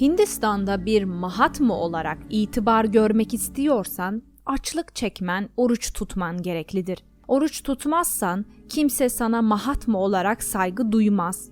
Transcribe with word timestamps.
Hindistan'da 0.00 0.86
bir 0.86 1.04
Mahatma 1.04 1.74
olarak 1.74 2.18
itibar 2.30 2.84
görmek 2.84 3.34
istiyorsan 3.34 4.22
açlık 4.46 4.94
çekmen, 4.94 5.48
oruç 5.56 5.92
tutman 5.92 6.42
gereklidir. 6.42 6.98
Oruç 7.28 7.62
tutmazsan 7.62 8.44
kimse 8.68 9.08
sana 9.08 9.42
Mahatma 9.42 9.98
olarak 9.98 10.42
saygı 10.42 10.92
duymaz. 10.92 11.50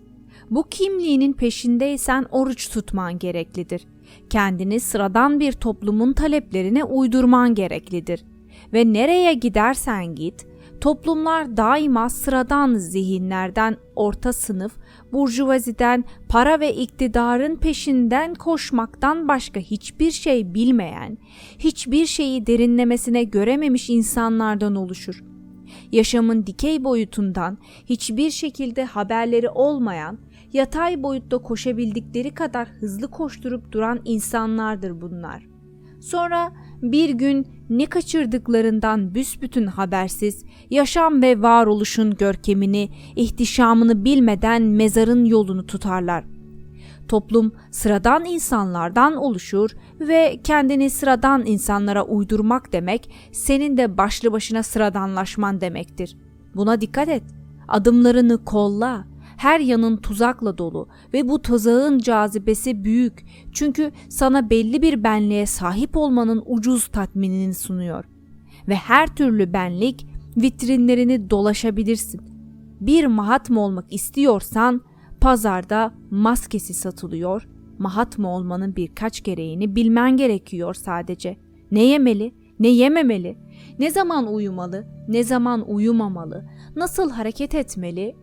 Bu 0.50 0.68
kimliğinin 0.70 1.32
peşindeysen 1.32 2.26
oruç 2.30 2.70
tutman 2.70 3.18
gereklidir. 3.18 3.86
Kendini 4.30 4.80
sıradan 4.80 5.40
bir 5.40 5.52
toplumun 5.52 6.12
taleplerine 6.12 6.84
uydurman 6.84 7.54
gereklidir. 7.54 8.24
Ve 8.72 8.92
nereye 8.92 9.34
gidersen 9.34 10.14
git, 10.14 10.46
toplumlar 10.80 11.56
daima 11.56 12.08
sıradan 12.08 12.74
zihinlerden 12.74 13.76
orta 13.96 14.32
sınıf, 14.32 14.72
burjuvaziden, 15.12 16.04
para 16.28 16.60
ve 16.60 16.74
iktidarın 16.74 17.56
peşinden 17.56 18.34
koşmaktan 18.34 19.28
başka 19.28 19.60
hiçbir 19.60 20.10
şey 20.10 20.54
bilmeyen, 20.54 21.18
hiçbir 21.58 22.06
şeyi 22.06 22.46
derinlemesine 22.46 23.24
görememiş 23.24 23.90
insanlardan 23.90 24.74
oluşur. 24.74 25.24
Yaşamın 25.92 26.46
dikey 26.46 26.84
boyutundan 26.84 27.58
hiçbir 27.86 28.30
şekilde 28.30 28.84
haberleri 28.84 29.48
olmayan, 29.48 30.18
yatay 30.52 31.02
boyutta 31.02 31.38
koşabildikleri 31.38 32.34
kadar 32.34 32.68
hızlı 32.68 33.10
koşturup 33.10 33.72
duran 33.72 34.00
insanlardır 34.04 35.00
bunlar. 35.00 35.46
Sonra 36.00 36.52
bir 36.82 37.10
gün 37.10 37.46
ne 37.70 37.86
kaçırdıklarından 37.86 39.14
büsbütün 39.14 39.66
habersiz, 39.66 40.44
yaşam 40.70 41.22
ve 41.22 41.42
varoluşun 41.42 42.10
görkemini, 42.10 42.88
ihtişamını 43.16 44.04
bilmeden 44.04 44.62
mezarın 44.62 45.24
yolunu 45.24 45.66
tutarlar. 45.66 46.24
Toplum 47.08 47.52
sıradan 47.70 48.24
insanlardan 48.24 49.16
oluşur 49.16 49.70
ve 50.00 50.40
kendini 50.44 50.90
sıradan 50.90 51.46
insanlara 51.46 52.04
uydurmak 52.04 52.72
demek 52.72 53.10
senin 53.32 53.76
de 53.76 53.98
başlı 53.98 54.32
başına 54.32 54.62
sıradanlaşman 54.62 55.60
demektir. 55.60 56.16
Buna 56.54 56.80
dikkat 56.80 57.08
et. 57.08 57.22
Adımlarını 57.68 58.44
kolla, 58.44 59.04
her 59.36 59.60
yanın 59.60 59.96
tuzakla 59.96 60.58
dolu 60.58 60.88
ve 61.14 61.28
bu 61.28 61.42
tuzağın 61.42 61.98
cazibesi 61.98 62.84
büyük 62.84 63.26
çünkü 63.52 63.92
sana 64.08 64.50
belli 64.50 64.82
bir 64.82 65.04
benliğe 65.04 65.46
sahip 65.46 65.96
olmanın 65.96 66.42
ucuz 66.46 66.86
tatminini 66.86 67.54
sunuyor. 67.54 68.04
Ve 68.68 68.74
her 68.74 69.16
türlü 69.16 69.52
benlik 69.52 70.06
vitrinlerini 70.36 71.30
dolaşabilirsin. 71.30 72.20
Bir 72.80 73.06
mahatma 73.06 73.60
olmak 73.60 73.92
istiyorsan 73.92 74.80
pazarda 75.20 75.94
maskesi 76.10 76.74
satılıyor. 76.74 77.48
Mahatma 77.78 78.36
olmanın 78.36 78.76
birkaç 78.76 79.24
gereğini 79.24 79.76
bilmen 79.76 80.16
gerekiyor 80.16 80.74
sadece. 80.74 81.36
Ne 81.70 81.84
yemeli, 81.84 82.34
ne 82.60 82.68
yememeli, 82.68 83.38
ne 83.78 83.90
zaman 83.90 84.34
uyumalı, 84.34 84.86
ne 85.08 85.24
zaman 85.24 85.70
uyumamalı, 85.70 86.44
nasıl 86.76 87.10
hareket 87.10 87.54
etmeli, 87.54 88.16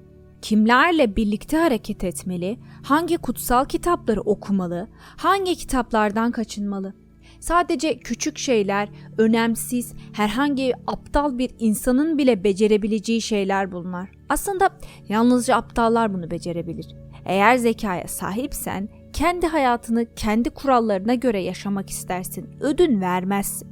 kimlerle 0.43 1.15
birlikte 1.15 1.57
hareket 1.57 2.03
etmeli, 2.03 2.59
hangi 2.83 3.17
kutsal 3.17 3.65
kitapları 3.65 4.21
okumalı, 4.21 4.87
hangi 5.17 5.55
kitaplardan 5.55 6.31
kaçınmalı. 6.31 6.93
Sadece 7.39 7.99
küçük 7.99 8.37
şeyler, 8.37 8.89
önemsiz, 9.17 9.93
herhangi 10.13 10.73
aptal 10.87 11.37
bir 11.37 11.51
insanın 11.59 12.17
bile 12.17 12.43
becerebileceği 12.43 13.21
şeyler 13.21 13.71
bunlar. 13.71 14.09
Aslında 14.29 14.69
yalnızca 15.09 15.55
aptallar 15.55 16.13
bunu 16.13 16.31
becerebilir. 16.31 16.87
Eğer 17.25 17.55
zekaya 17.55 18.07
sahipsen, 18.07 18.89
kendi 19.13 19.47
hayatını 19.47 20.05
kendi 20.15 20.49
kurallarına 20.49 21.13
göre 21.15 21.41
yaşamak 21.41 21.89
istersin. 21.89 22.49
Ödün 22.61 23.01
vermezsin. 23.01 23.67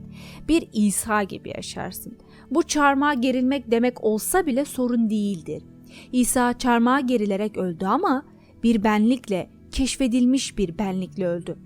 Bir 0.47 0.67
İsa 0.73 1.23
gibi 1.23 1.49
yaşarsın. 1.49 2.17
Bu 2.51 2.63
çarmıha 2.63 3.13
gerilmek 3.13 3.71
demek 3.71 4.03
olsa 4.03 4.45
bile 4.45 4.65
sorun 4.65 5.09
değildir. 5.09 5.63
İsa 6.11 6.57
çarmıha 6.57 6.99
gerilerek 6.99 7.57
öldü 7.57 7.85
ama 7.85 8.23
bir 8.63 8.83
benlikle, 8.83 9.49
keşfedilmiş 9.71 10.57
bir 10.57 10.77
benlikle 10.77 11.27
öldü. 11.27 11.57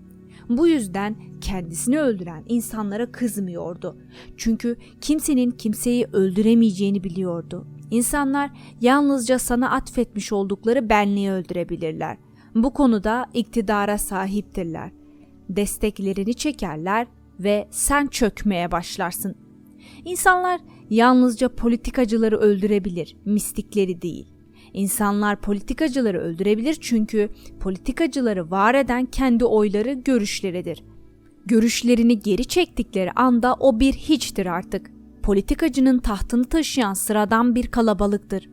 Bu 0.49 0.67
yüzden 0.67 1.15
kendisini 1.41 1.99
öldüren 1.99 2.43
insanlara 2.47 3.11
kızmıyordu. 3.11 3.97
Çünkü 4.37 4.77
kimsenin 5.01 5.51
kimseyi 5.51 6.05
öldüremeyeceğini 6.13 7.03
biliyordu. 7.03 7.67
İnsanlar 7.91 8.51
yalnızca 8.81 9.39
sana 9.39 9.71
atfetmiş 9.71 10.31
oldukları 10.31 10.89
benliği 10.89 11.31
öldürebilirler. 11.31 12.17
Bu 12.55 12.73
konuda 12.73 13.25
iktidara 13.33 13.97
sahiptirler. 13.97 14.91
Desteklerini 15.49 16.33
çekerler 16.33 17.07
ve 17.39 17.67
sen 17.71 18.07
çökmeye 18.07 18.71
başlarsın. 18.71 19.35
İnsanlar 20.05 20.61
yalnızca 20.89 21.49
politikacıları 21.49 22.37
öldürebilir, 22.37 23.15
mistikleri 23.25 24.01
değil. 24.01 24.27
İnsanlar 24.73 25.41
politikacıları 25.41 26.19
öldürebilir 26.19 26.77
çünkü 26.81 27.29
politikacıları 27.59 28.51
var 28.51 28.75
eden 28.75 29.05
kendi 29.05 29.45
oyları 29.45 29.93
görüşleridir. 29.93 30.83
Görüşlerini 31.45 32.19
geri 32.19 32.45
çektikleri 32.45 33.11
anda 33.11 33.53
o 33.53 33.79
bir 33.79 33.93
hiçtir 33.93 34.45
artık. 34.45 34.91
Politikacının 35.23 35.99
tahtını 35.99 36.43
taşıyan 36.43 36.93
sıradan 36.93 37.55
bir 37.55 37.67
kalabalıktır. 37.67 38.49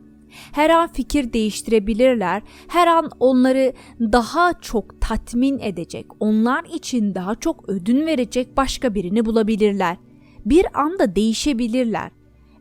Her 0.51 0.69
an 0.69 0.87
fikir 0.93 1.33
değiştirebilirler, 1.33 2.41
her 2.67 2.87
an 2.87 3.09
onları 3.19 3.73
daha 3.99 4.53
çok 4.53 5.01
tatmin 5.01 5.59
edecek, 5.59 6.05
onlar 6.19 6.63
için 6.73 7.15
daha 7.15 7.35
çok 7.35 7.69
ödün 7.69 8.05
verecek 8.05 8.57
başka 8.57 8.95
birini 8.95 9.25
bulabilirler. 9.25 9.97
Bir 10.45 10.65
anda 10.73 11.15
değişebilirler. 11.15 12.11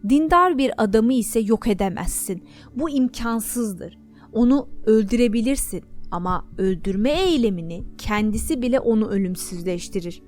Dindar 0.09 0.59
bir 0.59 0.73
adamı 0.79 1.13
ise 1.13 1.41
yok 1.41 1.67
edemezsin. 1.67 2.45
Bu 2.77 2.91
imkansızdır. 2.91 3.99
Onu 4.33 4.69
öldürebilirsin 4.87 5.83
ama 6.11 6.45
öldürme 6.59 7.11
eylemini 7.11 7.85
kendisi 7.99 8.63
bile 8.63 8.81
onu 8.81 9.09
ölümsüzleştirir. 9.09 10.23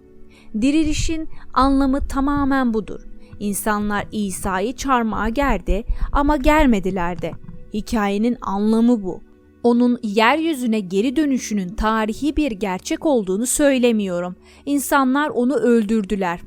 Dirilişin 0.61 1.29
anlamı 1.55 2.09
tamamen 2.09 2.75
budur. 2.75 3.01
İnsanlar 3.41 4.07
İsa'yı 4.13 4.73
çarmıha 4.73 5.29
gerdi 5.29 5.85
ama 6.13 6.37
germediler 6.37 7.23
de. 7.23 7.33
Hikayenin 7.75 8.37
anlamı 8.41 9.03
bu. 9.03 9.21
Onun 9.63 9.99
yeryüzüne 10.03 10.81
geri 10.81 11.17
dönüşünün 11.17 11.69
tarihi 11.69 12.37
bir 12.37 12.51
gerçek 12.51 13.07
olduğunu 13.07 13.47
söylemiyorum. 13.47 14.37
İnsanlar 14.67 15.29
onu 15.29 15.55
öldürdüler. 15.55 16.41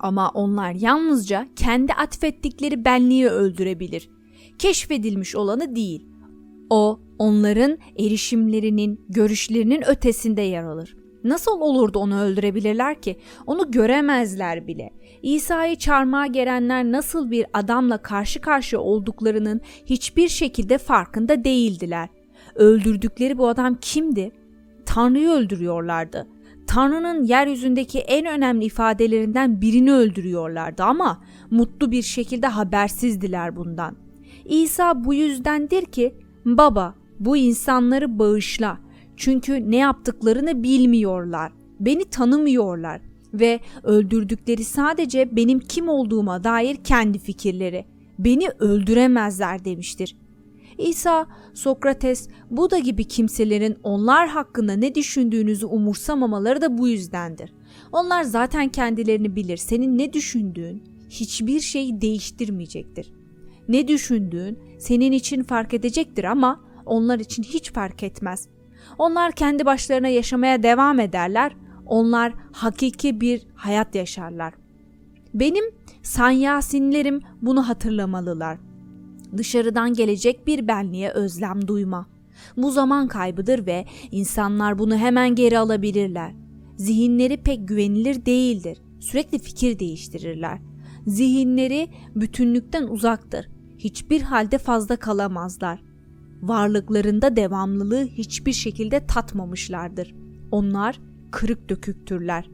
Ama 0.00 0.30
onlar 0.34 0.72
yalnızca 0.72 1.46
kendi 1.56 1.92
atfettikleri 1.92 2.84
benliği 2.84 3.28
öldürebilir. 3.28 4.10
Keşfedilmiş 4.58 5.36
olanı 5.36 5.76
değil. 5.76 6.06
O 6.70 7.00
onların 7.18 7.78
erişimlerinin, 7.98 9.00
görüşlerinin 9.08 9.88
ötesinde 9.88 10.42
yer 10.42 10.64
alır. 10.64 10.96
Nasıl 11.24 11.60
olurdu 11.60 11.98
onu 11.98 12.20
öldürebilirler 12.20 13.02
ki? 13.02 13.16
Onu 13.46 13.70
göremezler 13.70 14.66
bile. 14.66 14.90
İsa'yı 15.22 15.76
çarmıha 15.76 16.26
gerenler 16.26 16.84
nasıl 16.84 17.30
bir 17.30 17.46
adamla 17.52 17.98
karşı 17.98 18.40
karşıya 18.40 18.82
olduklarının 18.82 19.60
hiçbir 19.86 20.28
şekilde 20.28 20.78
farkında 20.78 21.44
değildiler. 21.44 22.08
Öldürdükleri 22.54 23.38
bu 23.38 23.48
adam 23.48 23.78
kimdi? 23.80 24.30
Tanrı'yı 24.86 25.28
öldürüyorlardı. 25.28 26.26
Tanrı'nın 26.70 27.24
yeryüzündeki 27.24 27.98
en 27.98 28.26
önemli 28.26 28.64
ifadelerinden 28.64 29.60
birini 29.60 29.92
öldürüyorlardı 29.92 30.82
ama 30.82 31.24
mutlu 31.50 31.90
bir 31.90 32.02
şekilde 32.02 32.46
habersizdiler 32.46 33.56
bundan. 33.56 33.96
İsa 34.44 35.04
bu 35.04 35.14
yüzdendir 35.14 35.84
ki 35.84 36.14
baba 36.44 36.94
bu 37.20 37.36
insanları 37.36 38.18
bağışla 38.18 38.78
çünkü 39.16 39.70
ne 39.70 39.76
yaptıklarını 39.76 40.62
bilmiyorlar. 40.62 41.52
Beni 41.80 42.04
tanımıyorlar 42.04 43.00
ve 43.34 43.60
öldürdükleri 43.82 44.64
sadece 44.64 45.36
benim 45.36 45.60
kim 45.60 45.88
olduğuma 45.88 46.44
dair 46.44 46.76
kendi 46.76 47.18
fikirleri. 47.18 47.84
Beni 48.18 48.48
öldüremezler 48.58 49.64
demiştir. 49.64 50.16
İsa, 50.80 51.26
Sokrates, 51.54 52.28
Buda 52.50 52.78
gibi 52.78 53.04
kimselerin 53.04 53.78
onlar 53.82 54.28
hakkında 54.28 54.72
ne 54.72 54.94
düşündüğünüzü 54.94 55.66
umursamamaları 55.66 56.60
da 56.60 56.78
bu 56.78 56.88
yüzdendir. 56.88 57.52
Onlar 57.92 58.22
zaten 58.22 58.68
kendilerini 58.68 59.36
bilir. 59.36 59.56
Senin 59.56 59.98
ne 59.98 60.12
düşündüğün 60.12 60.84
hiçbir 61.10 61.60
şeyi 61.60 62.00
değiştirmeyecektir. 62.00 63.12
Ne 63.68 63.88
düşündüğün 63.88 64.58
senin 64.78 65.12
için 65.12 65.42
fark 65.42 65.74
edecektir 65.74 66.24
ama 66.24 66.60
onlar 66.86 67.18
için 67.20 67.42
hiç 67.42 67.72
fark 67.72 68.02
etmez. 68.02 68.48
Onlar 68.98 69.32
kendi 69.32 69.66
başlarına 69.66 70.08
yaşamaya 70.08 70.62
devam 70.62 71.00
ederler. 71.00 71.56
Onlar 71.86 72.32
hakiki 72.52 73.20
bir 73.20 73.46
hayat 73.54 73.94
yaşarlar. 73.94 74.54
Benim 75.34 75.64
sanyasinlerim 76.02 77.20
bunu 77.42 77.68
hatırlamalılar. 77.68 78.58
Dışarıdan 79.36 79.94
gelecek 79.94 80.46
bir 80.46 80.68
benliğe 80.68 81.10
özlem 81.10 81.68
duyma. 81.68 82.06
Bu 82.56 82.70
zaman 82.70 83.08
kaybıdır 83.08 83.66
ve 83.66 83.84
insanlar 84.10 84.78
bunu 84.78 84.96
hemen 84.96 85.34
geri 85.34 85.58
alabilirler. 85.58 86.34
Zihinleri 86.76 87.36
pek 87.36 87.68
güvenilir 87.68 88.26
değildir. 88.26 88.78
Sürekli 89.00 89.38
fikir 89.38 89.78
değiştirirler. 89.78 90.58
Zihinleri 91.06 91.88
bütünlükten 92.14 92.88
uzaktır. 92.88 93.48
Hiçbir 93.78 94.22
halde 94.22 94.58
fazla 94.58 94.96
kalamazlar. 94.96 95.82
Varlıklarında 96.42 97.36
devamlılığı 97.36 98.04
hiçbir 98.04 98.52
şekilde 98.52 99.06
tatmamışlardır. 99.06 100.14
Onlar 100.50 101.00
kırık 101.30 101.68
döküktürler. 101.68 102.50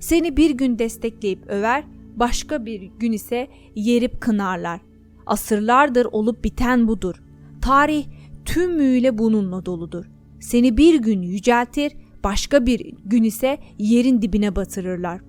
Seni 0.00 0.36
bir 0.36 0.50
gün 0.50 0.78
destekleyip 0.78 1.46
över, 1.46 1.84
başka 2.16 2.66
bir 2.66 2.82
gün 2.82 3.12
ise 3.12 3.48
yerip 3.74 4.20
kınarlar. 4.20 4.80
Asırlardır 5.26 6.06
olup 6.12 6.44
biten 6.44 6.88
budur. 6.88 7.22
Tarih 7.62 8.06
tümüyle 8.44 9.18
bununla 9.18 9.66
doludur. 9.66 10.04
Seni 10.40 10.76
bir 10.76 10.94
gün 10.94 11.22
yüceltir, 11.22 11.92
başka 12.24 12.66
bir 12.66 12.94
gün 13.04 13.22
ise 13.22 13.58
yerin 13.78 14.22
dibine 14.22 14.56
batırırlar. 14.56 15.20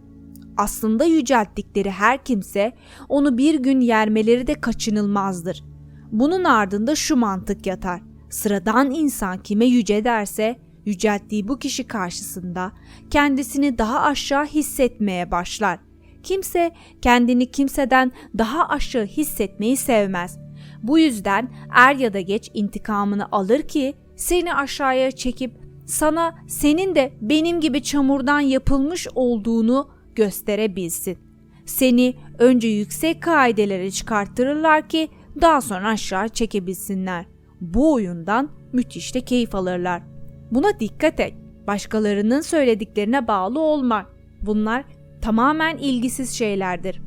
Aslında 0.58 1.06
yücelttikleri 1.06 1.92
her 1.92 2.24
kimse 2.24 2.74
onu 3.10 3.38
bir 3.38 3.60
gün 3.60 3.80
yermeleri 3.80 4.48
de 4.48 4.54
kaçınılmazdır. 4.54 5.64
Bunun 6.12 6.44
ardında 6.44 6.96
şu 6.96 7.16
mantık 7.16 7.66
yatar. 7.66 8.02
Sıradan 8.30 8.92
insan 8.92 9.44
kime 9.44 9.66
yüce 9.66 10.04
derse 10.04 10.60
yücelttiği 10.86 11.48
bu 11.48 11.60
kişi 11.60 11.88
karşısında 11.88 12.72
kendisini 13.10 13.78
daha 13.78 14.02
aşağı 14.02 14.46
hissetmeye 14.46 15.32
başlar. 15.32 15.80
Kimse 16.26 16.72
kendini 17.02 17.52
kimseden 17.52 18.12
daha 18.38 18.68
aşağı 18.68 19.06
hissetmeyi 19.06 19.78
sevmez. 19.78 20.40
Bu 20.84 21.00
yüzden 21.00 21.50
er 21.76 21.96
ya 21.96 22.14
da 22.14 22.20
geç 22.20 22.52
intikamını 22.54 23.28
alır 23.32 23.62
ki 23.62 23.94
seni 24.16 24.56
aşağıya 24.56 25.12
çekip 25.12 25.52
sana 25.86 26.36
senin 26.48 26.96
de 26.96 27.14
benim 27.22 27.62
gibi 27.62 27.84
çamurdan 27.84 28.40
yapılmış 28.40 29.08
olduğunu 29.16 29.90
gösterebilsin. 30.16 31.18
Seni 31.66 32.16
önce 32.40 32.68
yüksek 32.68 33.24
kaidelere 33.24 33.92
çıkarttırırlar 33.92 34.90
ki 34.90 35.10
daha 35.42 35.62
sonra 35.62 35.88
aşağı 35.88 36.30
çekebilsinler. 36.30 37.26
Bu 37.62 37.94
oyundan 37.94 38.50
müthiş 38.74 39.16
de 39.16 39.22
keyif 39.22 39.56
alırlar. 39.56 40.04
Buna 40.52 40.80
dikkat 40.80 41.20
et. 41.20 41.34
Başkalarının 41.68 42.42
söylediklerine 42.42 43.28
bağlı 43.28 43.60
olma. 43.60 44.06
Bunlar 44.42 44.86
tamamen 45.26 45.78
ilgisiz 45.78 46.34
şeylerdir. 46.34 47.02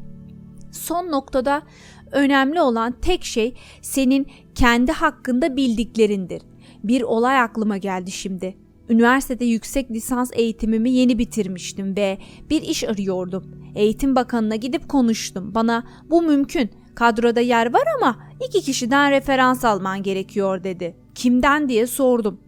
Son 0.73 1.11
noktada 1.11 1.63
önemli 2.13 2.61
olan 2.61 2.95
tek 3.01 3.25
şey 3.25 3.55
senin 3.83 4.27
kendi 4.55 4.93
hakkında 4.93 5.57
bildiklerindir. 5.57 6.43
Bir 6.85 7.03
olay 7.03 7.41
aklıma 7.41 7.77
geldi 7.77 8.11
şimdi. 8.11 8.57
Üniversitede 8.89 9.45
yüksek 9.45 9.91
lisans 9.91 10.31
eğitimimi 10.35 10.91
yeni 10.91 11.19
bitirmiştim 11.19 11.97
ve 11.97 12.19
bir 12.51 12.63
iş 12.63 12.85
arıyordum. 12.85 13.73
Eğitim 13.75 14.17
Bakanı'na 14.17 14.57
gidip 14.57 14.89
konuştum. 14.89 15.55
Bana 15.55 15.85
bu 16.11 16.23
mümkün. 16.23 16.71
Kadroda 16.95 17.41
yer 17.41 17.73
var 17.73 17.85
ama 17.99 18.19
iki 18.49 18.63
kişiden 18.63 19.11
referans 19.11 19.65
alman 19.65 20.03
gerekiyor 20.03 20.65
dedi. 20.65 20.97
Kimden 21.15 21.69
diye 21.69 21.87
sordum. 21.87 22.41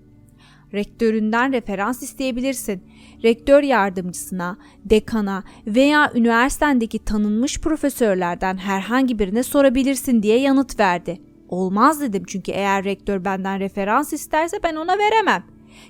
Rektöründen 0.75 1.52
referans 1.52 2.02
isteyebilirsin. 2.02 2.82
Rektör 3.25 3.62
yardımcısına, 3.62 4.58
dekana 4.84 5.44
veya 5.67 6.12
üniversitendeki 6.14 6.99
tanınmış 6.99 7.61
profesörlerden 7.61 8.56
herhangi 8.56 9.19
birine 9.19 9.43
sorabilirsin 9.43 10.22
diye 10.22 10.40
yanıt 10.40 10.81
verdi. 10.81 11.20
Olmaz 11.49 12.00
dedim 12.00 12.22
çünkü 12.26 12.52
eğer 12.52 12.84
rektör 12.84 13.25
benden 13.25 13.61
referans 13.61 14.12
isterse 14.12 14.56
ben 14.62 14.76
ona 14.76 14.99
veremem. 14.99 15.44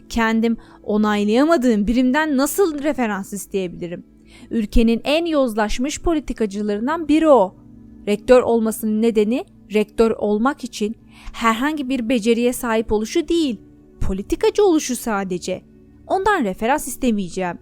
Kendim 0.08 0.56
onaylayamadığım 0.82 1.86
birimden 1.86 2.36
nasıl 2.36 2.82
referans 2.82 3.32
isteyebilirim? 3.32 4.04
Ülkenin 4.50 5.00
en 5.04 5.24
yozlaşmış 5.24 6.00
politikacılarından 6.00 7.08
biri 7.08 7.28
o. 7.28 7.54
Rektör 8.06 8.42
olmasının 8.42 9.02
nedeni 9.02 9.44
rektör 9.74 10.10
olmak 10.10 10.64
için 10.64 10.96
herhangi 11.32 11.88
bir 11.88 12.08
beceriye 12.08 12.52
sahip 12.52 12.92
oluşu 12.92 13.28
değil, 13.28 13.60
politikacı 14.00 14.64
oluşu 14.64 14.96
sadece. 14.96 15.69
Ondan 16.10 16.44
referans 16.44 16.88
istemeyeceğim. 16.88 17.58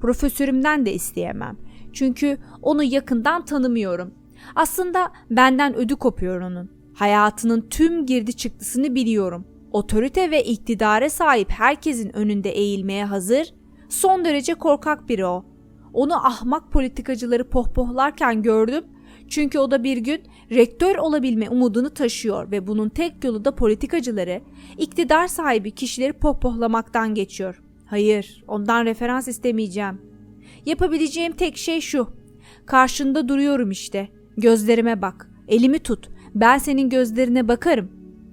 Profesörümden 0.00 0.86
de 0.86 0.92
isteyemem. 0.92 1.56
Çünkü 1.92 2.38
onu 2.62 2.82
yakından 2.82 3.44
tanımıyorum. 3.44 4.14
Aslında 4.54 5.12
benden 5.30 5.74
ödü 5.74 5.96
kopuyor 5.96 6.40
onun. 6.40 6.70
Hayatının 6.94 7.68
tüm 7.70 8.06
girdi 8.06 8.32
çıktısını 8.32 8.94
biliyorum. 8.94 9.46
Otorite 9.72 10.30
ve 10.30 10.44
iktidara 10.44 11.10
sahip 11.10 11.50
herkesin 11.50 12.16
önünde 12.16 12.50
eğilmeye 12.50 13.04
hazır, 13.04 13.54
son 13.88 14.24
derece 14.24 14.54
korkak 14.54 15.08
biri 15.08 15.26
o. 15.26 15.44
Onu 15.92 16.26
ahmak 16.26 16.72
politikacıları 16.72 17.50
pohpohlarken 17.50 18.42
gördüm 18.42 18.84
çünkü 19.28 19.58
o 19.58 19.70
da 19.70 19.84
bir 19.84 19.96
gün 19.96 20.22
rektör 20.50 20.96
olabilme 20.96 21.50
umudunu 21.50 21.90
taşıyor 21.90 22.50
ve 22.50 22.66
bunun 22.66 22.88
tek 22.88 23.24
yolu 23.24 23.44
da 23.44 23.54
politikacıları, 23.54 24.40
iktidar 24.78 25.28
sahibi 25.28 25.70
kişileri 25.70 26.12
pohpohlamaktan 26.12 27.14
geçiyor. 27.14 27.62
Hayır, 27.90 28.44
ondan 28.48 28.84
referans 28.84 29.28
istemeyeceğim. 29.28 30.00
Yapabileceğim 30.66 31.32
tek 31.32 31.56
şey 31.56 31.80
şu. 31.80 32.08
Karşında 32.66 33.28
duruyorum 33.28 33.70
işte. 33.70 34.08
Gözlerime 34.36 35.02
bak. 35.02 35.30
Elimi 35.48 35.78
tut. 35.78 36.08
Ben 36.34 36.58
senin 36.58 36.88
gözlerine 36.88 37.48
bakarım. 37.48 37.90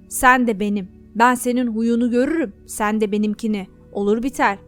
Sen 0.08 0.46
de 0.46 0.60
benim. 0.60 0.88
Ben 1.14 1.34
senin 1.34 1.66
huyunu 1.66 2.10
görürüm. 2.10 2.52
Sen 2.66 3.00
de 3.00 3.12
benimkini. 3.12 3.66
Olur 3.92 4.22
biter. 4.22 4.58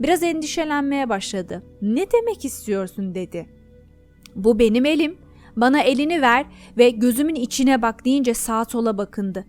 Biraz 0.00 0.22
endişelenmeye 0.22 1.08
başladı. 1.08 1.62
Ne 1.82 2.06
demek 2.10 2.44
istiyorsun 2.44 3.14
dedi. 3.14 3.46
Bu 4.34 4.58
benim 4.58 4.84
elim. 4.86 5.16
Bana 5.56 5.80
elini 5.80 6.22
ver 6.22 6.46
ve 6.78 6.90
gözümün 6.90 7.34
içine 7.34 7.82
bak 7.82 8.04
deyince 8.04 8.34
sağa 8.34 8.64
sola 8.64 8.98
bakındı. 8.98 9.44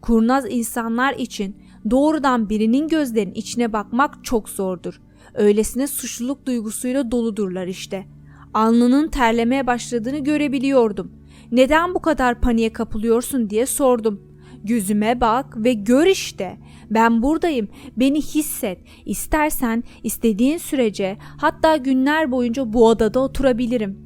Kurnaz 0.00 0.44
insanlar 0.50 1.14
için 1.14 1.56
doğrudan 1.90 2.48
birinin 2.48 2.88
gözlerinin 2.88 3.34
içine 3.34 3.72
bakmak 3.72 4.24
çok 4.24 4.48
zordur. 4.48 5.00
Öylesine 5.34 5.86
suçluluk 5.86 6.46
duygusuyla 6.46 7.10
doludurlar 7.10 7.66
işte. 7.66 8.06
Alnının 8.54 9.08
terlemeye 9.08 9.66
başladığını 9.66 10.18
görebiliyordum. 10.18 11.12
Neden 11.52 11.94
bu 11.94 12.02
kadar 12.02 12.40
paniğe 12.40 12.72
kapılıyorsun 12.72 13.50
diye 13.50 13.66
sordum. 13.66 14.22
Gözüme 14.64 15.20
bak 15.20 15.64
ve 15.64 15.72
gör 15.72 16.06
işte. 16.06 16.58
Ben 16.90 17.22
buradayım. 17.22 17.68
Beni 17.96 18.22
hisset. 18.22 18.78
İstersen 19.06 19.84
istediğin 20.02 20.58
sürece 20.58 21.16
hatta 21.36 21.76
günler 21.76 22.30
boyunca 22.30 22.72
bu 22.72 22.86
odada 22.86 23.20
oturabilirim. 23.20 23.98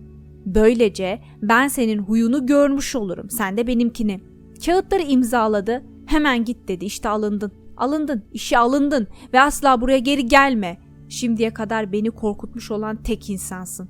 Böylece 0.46 1.22
ben 1.42 1.68
senin 1.68 1.98
huyunu 1.98 2.46
görmüş 2.46 2.96
olurum. 2.96 3.30
Sen 3.30 3.56
de 3.56 3.66
benimkini. 3.66 4.20
Kağıtları 4.66 5.02
imzaladı. 5.02 5.82
Hemen 6.06 6.44
git 6.44 6.68
dedi. 6.68 6.84
İşte 6.84 7.08
alındın. 7.08 7.61
Alındın. 7.76 8.24
işe 8.32 8.58
alındın 8.58 9.06
ve 9.32 9.40
asla 9.40 9.80
buraya 9.80 9.98
geri 9.98 10.26
gelme. 10.26 10.78
Şimdiye 11.08 11.54
kadar 11.54 11.92
beni 11.92 12.10
korkutmuş 12.10 12.70
olan 12.70 13.02
tek 13.02 13.30
insansın. 13.30 13.88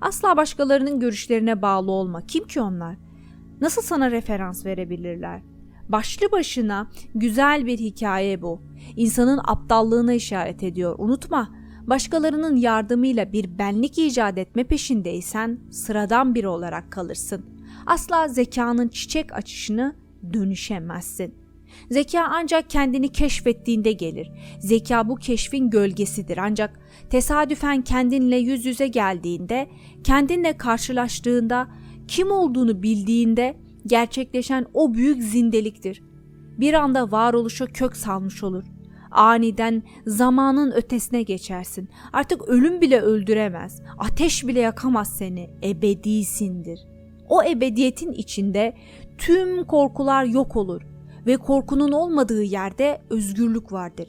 Asla 0.00 0.36
başkalarının 0.36 1.00
görüşlerine 1.00 1.62
bağlı 1.62 1.90
olma. 1.90 2.26
Kim 2.26 2.46
ki 2.46 2.60
onlar? 2.60 2.96
Nasıl 3.60 3.82
sana 3.82 4.10
referans 4.10 4.66
verebilirler? 4.66 5.42
Başlı 5.88 6.32
başına 6.32 6.90
güzel 7.14 7.66
bir 7.66 7.78
hikaye 7.78 8.42
bu. 8.42 8.62
İnsanın 8.96 9.40
aptallığına 9.44 10.12
işaret 10.12 10.62
ediyor. 10.62 10.94
Unutma, 10.98 11.50
başkalarının 11.86 12.56
yardımıyla 12.56 13.32
bir 13.32 13.58
benlik 13.58 13.98
icat 13.98 14.38
etme 14.38 14.64
peşindeysen 14.64 15.58
sıradan 15.70 16.34
biri 16.34 16.48
olarak 16.48 16.92
kalırsın. 16.92 17.44
Asla 17.86 18.28
zekanın 18.28 18.88
çiçek 18.88 19.32
açışını 19.32 19.96
dönüşemezsin. 20.32 21.34
Zeka 21.90 22.26
ancak 22.30 22.70
kendini 22.70 23.08
keşfettiğinde 23.08 23.92
gelir. 23.92 24.30
Zeka 24.58 25.08
bu 25.08 25.16
keşfin 25.16 25.70
gölgesidir 25.70 26.38
ancak 26.38 26.80
tesadüfen 27.10 27.82
kendinle 27.82 28.36
yüz 28.36 28.66
yüze 28.66 28.88
geldiğinde, 28.88 29.68
kendinle 30.04 30.56
karşılaştığında, 30.56 31.68
kim 32.08 32.30
olduğunu 32.30 32.82
bildiğinde 32.82 33.56
gerçekleşen 33.86 34.66
o 34.74 34.94
büyük 34.94 35.22
zindeliktir. 35.22 36.02
Bir 36.58 36.74
anda 36.74 37.12
varoluşa 37.12 37.66
kök 37.66 37.96
salmış 37.96 38.44
olur. 38.44 38.64
Aniden 39.10 39.82
zamanın 40.06 40.72
ötesine 40.72 41.22
geçersin. 41.22 41.88
Artık 42.12 42.48
ölüm 42.48 42.80
bile 42.80 43.00
öldüremez. 43.00 43.82
Ateş 43.98 44.46
bile 44.46 44.60
yakamaz 44.60 45.16
seni. 45.16 45.50
Ebedisindir. 45.64 46.80
O 47.28 47.42
ebediyetin 47.42 48.12
içinde 48.12 48.76
tüm 49.18 49.64
korkular 49.64 50.24
yok 50.24 50.56
olur 50.56 50.82
ve 51.30 51.36
korkunun 51.36 51.92
olmadığı 51.92 52.42
yerde 52.42 53.00
özgürlük 53.10 53.72
vardır. 53.72 54.08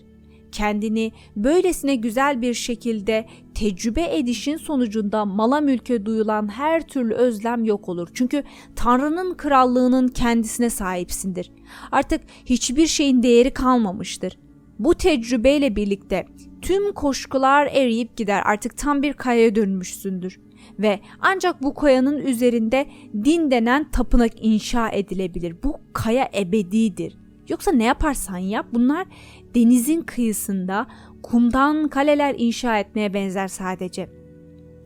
Kendini 0.52 1.12
böylesine 1.36 1.96
güzel 1.96 2.42
bir 2.42 2.54
şekilde 2.54 3.28
tecrübe 3.56 4.18
edişin 4.18 4.58
sonucunda 4.58 5.26
mala 5.26 5.62
mülke 5.62 6.06
duyulan 6.06 6.52
her 6.52 6.88
türlü 6.88 7.14
özlem 7.14 7.66
yok 7.66 7.90
olur. 7.90 8.10
Çünkü 8.14 8.44
Tanrı'nın 8.76 9.34
krallığının 9.34 10.08
kendisine 10.08 10.70
sahipsindir. 10.70 11.52
Artık 11.92 12.22
hiçbir 12.46 12.88
şeyin 12.88 13.24
değeri 13.24 13.54
kalmamıştır. 13.54 14.38
Bu 14.80 14.96
tecrübeyle 14.96 15.76
birlikte 15.76 16.26
tüm 16.62 16.94
koşkular 16.94 17.70
eriyip 17.72 18.18
gider. 18.18 18.42
Artık 18.46 18.78
tam 18.78 19.02
bir 19.02 19.14
kayaya 19.14 19.56
dönmüşsündür 19.56 20.40
ve 20.80 21.00
ancak 21.20 21.64
bu 21.64 21.74
kayanın 21.74 22.18
üzerinde 22.18 22.88
din 23.14 23.52
denen 23.52 23.92
tapınak 23.92 24.32
inşa 24.42 24.90
edilebilir. 24.90 25.56
Bu 25.64 25.78
kaya 25.94 26.30
ebedidir. 26.36 27.18
Yoksa 27.50 27.72
ne 27.72 27.84
yaparsan 27.84 28.38
yap 28.38 28.66
bunlar 28.74 29.08
denizin 29.56 30.02
kıyısında 30.02 30.88
kumdan 31.24 31.88
kaleler 31.88 32.36
inşa 32.38 32.80
etmeye 32.80 33.14
benzer 33.14 33.48
sadece. 33.48 34.10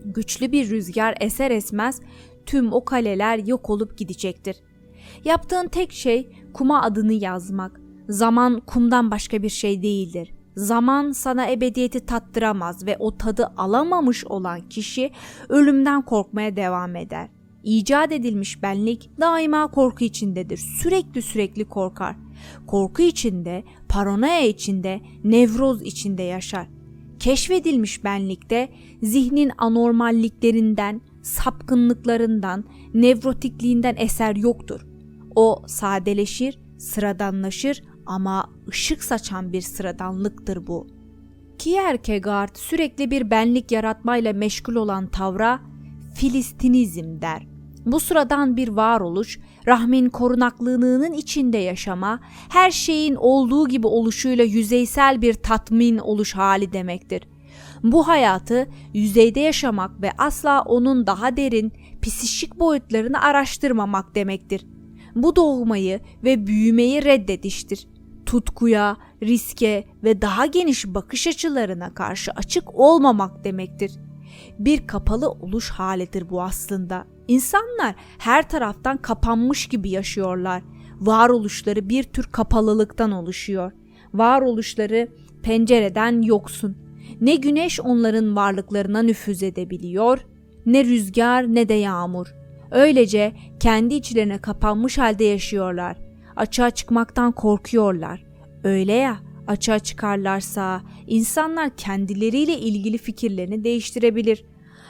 Güçlü 0.05 0.51
bir 0.51 0.69
rüzgar 0.69 1.17
eser 1.19 1.51
esmez 1.51 2.01
tüm 2.45 2.73
o 2.73 2.85
kaleler 2.85 3.37
yok 3.37 3.69
olup 3.69 3.97
gidecektir. 3.97 4.55
Yaptığın 5.25 5.67
tek 5.67 5.91
şey 5.91 6.29
kuma 6.53 6.81
adını 6.81 7.13
yazmak. 7.13 7.81
Zaman 8.09 8.59
kumdan 8.59 9.11
başka 9.11 9.43
bir 9.43 9.49
şey 9.49 9.81
değildir. 9.81 10.34
Zaman 10.55 11.11
sana 11.11 11.51
ebediyeti 11.51 12.05
tattıramaz 12.05 12.85
ve 12.85 12.97
o 12.99 13.17
tadı 13.17 13.53
alamamış 13.57 14.25
olan 14.25 14.61
kişi 14.69 15.11
ölümden 15.49 16.01
korkmaya 16.01 16.55
devam 16.55 16.95
eder. 16.95 17.29
İcat 17.63 18.11
edilmiş 18.11 18.63
benlik 18.63 19.09
daima 19.19 19.67
korku 19.67 20.03
içindedir. 20.03 20.57
Sürekli 20.57 21.21
sürekli 21.21 21.65
korkar. 21.65 22.15
Korku 22.67 23.01
içinde, 23.01 23.63
paranoya 23.89 24.47
içinde, 24.47 25.01
nevroz 25.23 25.81
içinde 25.81 26.23
yaşar. 26.23 26.67
Keşfedilmiş 27.19 28.03
benlikte 28.03 28.69
zihnin 29.01 29.51
anormalliklerinden, 29.57 31.01
sapkınlıklarından, 31.21 32.63
nevrotikliğinden 32.93 33.95
eser 33.97 34.35
yoktur. 34.35 34.87
O 35.35 35.63
sadeleşir, 35.67 36.59
sıradanlaşır 36.77 37.83
ama 38.05 38.54
ışık 38.69 39.03
saçan 39.03 39.53
bir 39.53 39.61
sıradanlıktır 39.61 40.67
bu. 40.67 40.87
Kierkegaard 41.59 42.55
sürekli 42.55 43.11
bir 43.11 43.31
benlik 43.31 43.71
yaratmayla 43.71 44.33
meşgul 44.33 44.75
olan 44.75 45.07
tavra 45.07 45.59
Filistinizm 46.15 47.21
der. 47.21 47.47
Bu 47.85 47.99
sıradan 47.99 48.57
bir 48.57 48.67
varoluş, 48.67 49.39
rahmin 49.67 50.09
korunaklığının 50.09 51.13
içinde 51.13 51.57
yaşama, 51.57 52.19
her 52.49 52.71
şeyin 52.71 53.15
olduğu 53.15 53.67
gibi 53.67 53.87
oluşuyla 53.87 54.43
yüzeysel 54.43 55.21
bir 55.21 55.33
tatmin 55.33 55.97
oluş 55.97 56.35
hali 56.35 56.73
demektir. 56.73 57.23
Bu 57.83 58.07
hayatı 58.07 58.67
yüzeyde 58.93 59.39
yaşamak 59.39 60.01
ve 60.01 60.11
asla 60.17 60.61
onun 60.61 61.07
daha 61.07 61.37
derin, 61.37 61.73
psişik 62.01 62.59
boyutlarını 62.59 63.21
araştırmamak 63.21 64.15
demektir. 64.15 64.65
Bu 65.15 65.35
doğmayı 65.35 65.99
ve 66.23 66.47
büyümeyi 66.47 67.03
reddediştir 67.03 67.87
tutkuya, 68.25 68.97
riske 69.23 69.83
ve 70.03 70.21
daha 70.21 70.45
geniş 70.45 70.87
bakış 70.87 71.27
açılarına 71.27 71.93
karşı 71.93 72.31
açık 72.31 72.75
olmamak 72.75 73.43
demektir. 73.43 73.91
Bir 74.59 74.87
kapalı 74.87 75.29
oluş 75.29 75.69
halidir 75.69 76.29
bu 76.29 76.43
aslında. 76.43 77.05
İnsanlar 77.27 77.95
her 78.17 78.49
taraftan 78.49 78.97
kapanmış 78.97 79.67
gibi 79.67 79.89
yaşıyorlar. 79.89 80.63
Varoluşları 80.99 81.89
bir 81.89 82.03
tür 82.03 82.23
kapalılıktan 82.23 83.11
oluşuyor. 83.11 83.71
Varoluşları 84.13 85.07
pencereden 85.43 86.21
yoksun. 86.21 86.77
Ne 87.21 87.35
güneş 87.35 87.79
onların 87.79 88.35
varlıklarına 88.35 89.01
nüfuz 89.01 89.43
edebiliyor, 89.43 90.25
ne 90.65 90.85
rüzgar 90.85 91.55
ne 91.55 91.69
de 91.69 91.73
yağmur. 91.73 92.35
Öylece 92.71 93.33
kendi 93.59 93.95
içlerine 93.95 94.37
kapanmış 94.37 94.97
halde 94.97 95.23
yaşıyorlar 95.23 96.04
açığa 96.35 96.69
çıkmaktan 96.69 97.31
korkuyorlar. 97.31 98.25
Öyle 98.63 98.93
ya, 98.93 99.17
açığa 99.47 99.79
çıkarlarsa 99.79 100.81
insanlar 101.07 101.75
kendileriyle 101.77 102.59
ilgili 102.59 102.97
fikirlerini 102.97 103.63
değiştirebilir. 103.63 104.45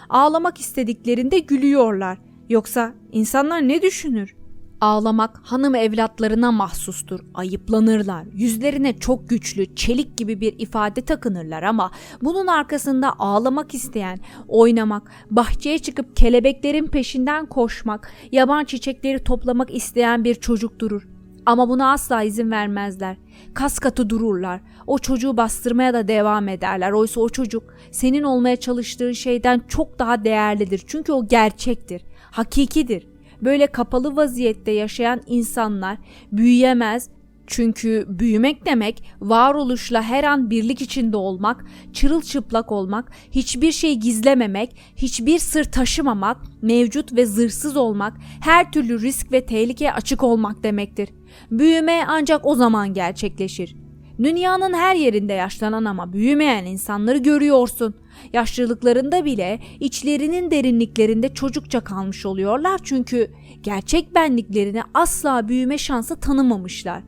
Ağlamak 0.09 0.59
istediklerinde 0.59 1.39
gülüyorlar. 1.39 2.17
Yoksa 2.49 2.93
insanlar 3.11 3.67
ne 3.67 3.81
düşünür? 3.81 4.35
Ağlamak 4.81 5.39
hanım 5.43 5.75
evlatlarına 5.75 6.51
mahsustur. 6.51 7.19
Ayıplanırlar. 7.33 8.25
Yüzlerine 8.33 8.97
çok 8.97 9.29
güçlü, 9.29 9.75
çelik 9.75 10.17
gibi 10.17 10.41
bir 10.41 10.59
ifade 10.59 11.01
takınırlar 11.01 11.63
ama 11.63 11.91
bunun 12.21 12.47
arkasında 12.47 13.13
ağlamak 13.19 13.73
isteyen, 13.73 14.19
oynamak, 14.47 15.11
bahçeye 15.31 15.79
çıkıp 15.79 16.17
kelebeklerin 16.17 16.87
peşinden 16.87 17.45
koşmak, 17.45 18.11
yaban 18.31 18.65
çiçekleri 18.65 19.23
toplamak 19.23 19.75
isteyen 19.75 20.23
bir 20.23 20.35
çocuk 20.35 20.79
durur. 20.79 21.14
Ama 21.45 21.69
buna 21.69 21.91
asla 21.91 22.23
izin 22.23 22.51
vermezler. 22.51 23.17
Kas 23.53 23.79
katı 23.79 24.09
dururlar. 24.09 24.61
O 24.87 24.97
çocuğu 24.97 25.37
bastırmaya 25.37 25.93
da 25.93 26.07
devam 26.07 26.49
ederler. 26.49 26.91
Oysa 26.91 27.21
o 27.21 27.29
çocuk 27.29 27.63
senin 27.91 28.23
olmaya 28.23 28.55
çalıştığın 28.55 29.11
şeyden 29.11 29.61
çok 29.67 29.99
daha 29.99 30.23
değerlidir. 30.23 30.81
Çünkü 30.87 31.11
o 31.11 31.27
gerçektir, 31.27 32.01
hakikidir. 32.31 33.07
Böyle 33.41 33.67
kapalı 33.67 34.15
vaziyette 34.15 34.71
yaşayan 34.71 35.21
insanlar 35.27 35.97
büyüyemez, 36.31 37.09
çünkü 37.47 38.05
büyümek 38.09 38.65
demek 38.65 39.03
varoluşla 39.21 40.01
her 40.01 40.23
an 40.23 40.49
birlik 40.49 40.81
içinde 40.81 41.17
olmak, 41.17 41.65
çırılçıplak 41.93 42.71
olmak, 42.71 43.11
hiçbir 43.31 43.71
şey 43.71 43.95
gizlememek, 43.95 44.75
hiçbir 44.95 45.39
sır 45.39 45.63
taşımamak, 45.63 46.37
mevcut 46.61 47.13
ve 47.15 47.25
zırhsız 47.25 47.77
olmak, 47.77 48.13
her 48.41 48.71
türlü 48.71 49.01
risk 49.01 49.31
ve 49.31 49.45
tehlikeye 49.45 49.93
açık 49.93 50.23
olmak 50.23 50.63
demektir. 50.63 51.09
Büyüme 51.51 52.03
ancak 52.07 52.45
o 52.45 52.55
zaman 52.55 52.93
gerçekleşir. 52.93 53.75
Dünyanın 54.23 54.73
her 54.73 54.95
yerinde 54.95 55.33
yaşlanan 55.33 55.85
ama 55.85 56.13
büyümeyen 56.13 56.65
insanları 56.65 57.17
görüyorsun. 57.17 57.95
Yaşlılıklarında 58.33 59.25
bile 59.25 59.59
içlerinin 59.79 60.51
derinliklerinde 60.51 61.33
çocukça 61.33 61.79
kalmış 61.79 62.25
oluyorlar 62.25 62.79
çünkü 62.83 63.31
gerçek 63.63 64.15
benliklerini 64.15 64.81
asla 64.93 65.47
büyüme 65.47 65.77
şansı 65.77 66.19
tanımamışlar. 66.19 67.03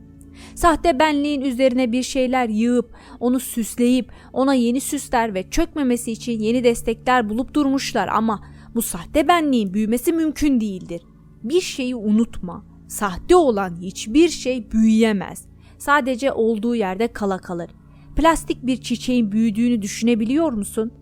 Sahte 0.54 0.98
benliğin 0.98 1.40
üzerine 1.40 1.92
bir 1.92 2.02
şeyler 2.02 2.48
yığıp, 2.48 2.94
onu 3.20 3.40
süsleyip, 3.40 4.12
ona 4.32 4.54
yeni 4.54 4.80
süsler 4.80 5.34
ve 5.34 5.50
çökmemesi 5.50 6.12
için 6.12 6.40
yeni 6.40 6.64
destekler 6.64 7.28
bulup 7.28 7.54
durmuşlar 7.54 8.08
ama 8.08 8.44
bu 8.74 8.82
sahte 8.82 9.28
benliğin 9.28 9.74
büyümesi 9.74 10.12
mümkün 10.12 10.60
değildir. 10.60 11.02
Bir 11.42 11.60
şeyi 11.60 11.96
unutma. 11.96 12.67
Sahte 12.88 13.36
olan 13.36 13.76
hiçbir 13.80 14.28
şey 14.28 14.70
büyüyemez. 14.70 15.44
Sadece 15.78 16.32
olduğu 16.32 16.74
yerde 16.74 17.12
kala 17.12 17.38
kalır. 17.38 17.70
Plastik 18.16 18.66
bir 18.66 18.80
çiçeğin 18.80 19.32
büyüdüğünü 19.32 19.82
düşünebiliyor 19.82 20.52
musun? 20.52 20.92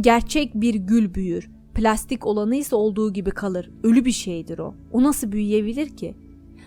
Gerçek 0.00 0.54
bir 0.54 0.74
gül 0.74 1.14
büyür. 1.14 1.50
Plastik 1.74 2.26
olanı 2.26 2.56
ise 2.56 2.76
olduğu 2.76 3.12
gibi 3.12 3.30
kalır. 3.30 3.70
Ölü 3.82 4.04
bir 4.04 4.12
şeydir 4.12 4.58
o. 4.58 4.74
O 4.92 5.02
nasıl 5.02 5.32
büyüyebilir 5.32 5.96
ki? 5.96 6.14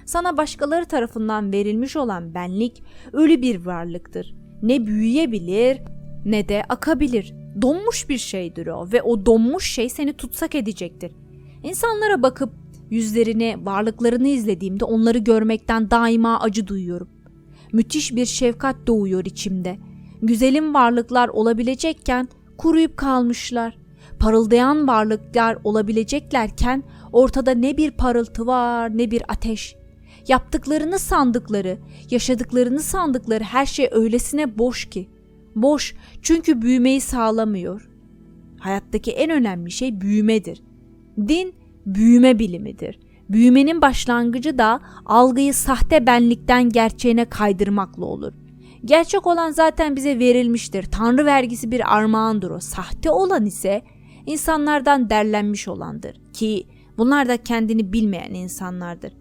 Sana 0.05 0.37
başkaları 0.37 0.85
tarafından 0.85 1.53
verilmiş 1.53 1.95
olan 1.95 2.33
benlik 2.33 2.83
ölü 3.13 3.41
bir 3.41 3.65
varlıktır. 3.65 4.35
Ne 4.61 4.87
büyüyebilir 4.87 5.81
ne 6.25 6.49
de 6.49 6.63
akabilir. 6.69 7.33
Donmuş 7.61 8.09
bir 8.09 8.17
şeydir 8.17 8.67
o 8.67 8.91
ve 8.93 9.01
o 9.01 9.25
donmuş 9.25 9.71
şey 9.71 9.89
seni 9.89 10.13
tutsak 10.13 10.55
edecektir. 10.55 11.11
İnsanlara 11.63 12.23
bakıp 12.23 12.64
yüzlerini, 12.89 13.57
varlıklarını 13.63 14.27
izlediğimde 14.27 14.85
onları 14.85 15.17
görmekten 15.17 15.91
daima 15.91 16.39
acı 16.39 16.67
duyuyorum. 16.67 17.09
Müthiş 17.73 18.15
bir 18.15 18.25
şefkat 18.25 18.75
doğuyor 18.87 19.25
içimde. 19.25 19.77
Güzelim 20.21 20.73
varlıklar 20.73 21.27
olabilecekken 21.27 22.27
kuruyup 22.57 22.97
kalmışlar. 22.97 23.77
Parıldayan 24.19 24.87
varlıklar 24.87 25.57
olabileceklerken 25.63 26.83
ortada 27.11 27.51
ne 27.51 27.77
bir 27.77 27.91
parıltı 27.91 28.47
var 28.47 28.97
ne 28.97 29.11
bir 29.11 29.23
ateş. 29.27 29.75
Yaptıklarını 30.27 30.99
sandıkları, 30.99 31.77
yaşadıklarını 32.11 32.79
sandıkları 32.79 33.43
her 33.43 33.65
şey 33.65 33.89
öylesine 33.91 34.57
boş 34.57 34.89
ki. 34.89 35.09
Boş 35.55 35.95
çünkü 36.21 36.61
büyümeyi 36.61 37.01
sağlamıyor. 37.01 37.89
Hayattaki 38.59 39.11
en 39.11 39.29
önemli 39.29 39.71
şey 39.71 40.01
büyümedir. 40.01 40.61
Din 41.17 41.53
büyüme 41.85 42.39
bilimidir. 42.39 42.99
Büyümenin 43.29 43.81
başlangıcı 43.81 44.57
da 44.57 44.79
algıyı 45.05 45.53
sahte 45.53 46.07
benlikten 46.07 46.69
gerçeğine 46.69 47.25
kaydırmakla 47.25 48.05
olur. 48.05 48.33
Gerçek 48.85 49.27
olan 49.27 49.51
zaten 49.51 49.95
bize 49.95 50.19
verilmiştir. 50.19 50.83
Tanrı 50.83 51.25
vergisi 51.25 51.71
bir 51.71 51.95
armağandır 51.97 52.51
o. 52.51 52.59
Sahte 52.59 53.11
olan 53.11 53.45
ise 53.45 53.81
insanlardan 54.25 55.09
derlenmiş 55.09 55.67
olandır 55.67 56.15
ki 56.33 56.67
bunlar 56.97 57.27
da 57.27 57.37
kendini 57.37 57.93
bilmeyen 57.93 58.33
insanlardır. 58.33 59.13